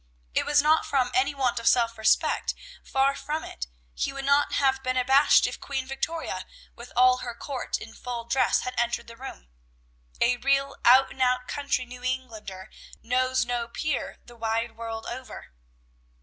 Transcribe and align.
It 0.33 0.47
was 0.47 0.63
not 0.63 0.83
from 0.83 1.11
any 1.13 1.35
want 1.35 1.59
of 1.59 1.67
self 1.67 1.95
respect, 1.95 2.55
far 2.83 3.13
from 3.13 3.43
it; 3.43 3.67
he 3.93 4.11
would 4.11 4.25
not 4.25 4.53
have 4.53 4.81
been 4.81 4.97
abashed 4.97 5.45
if 5.45 5.59
Queen 5.59 5.85
Victoria 5.85 6.47
with 6.75 6.91
all 6.95 7.17
her 7.17 7.35
court 7.35 7.77
in 7.77 7.93
full 7.93 8.23
dress 8.23 8.61
had 8.61 8.73
entered 8.79 9.05
the 9.05 9.15
room. 9.15 9.47
A 10.19 10.37
real 10.37 10.75
out 10.85 11.11
and 11.11 11.21
out 11.21 11.47
country 11.47 11.85
New 11.85 12.03
Englander 12.03 12.71
knows 13.03 13.45
no 13.45 13.67
peer 13.67 14.17
the 14.25 14.35
wide 14.35 14.75
world 14.75 15.05
over. 15.05 15.53